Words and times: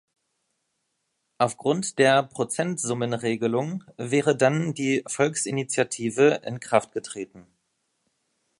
Aufgrund 1.37 1.99
der 1.99 2.23
Prozentsummenregelung 2.23 3.83
wäre 3.97 4.35
dann 4.35 4.73
die 4.73 5.03
Volksinitiative 5.05 6.41
in 6.43 6.59
Kraft 6.59 6.91
getreten. 6.93 7.45